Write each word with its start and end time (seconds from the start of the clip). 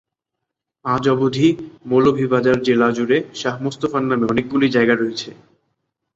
আজ 0.85 1.03
অবধি 1.07 1.47
মৌলভীবাজার 1.85 2.57
জেলা 2.63 2.89
জুড়ে 2.91 3.17
শাহ 3.35 3.55
মোস্তফার 3.63 4.03
নামে 4.03 4.25
অনেকগুলি 4.25 4.67
জায়গা 4.75 4.95
রয়েছে। 4.95 5.29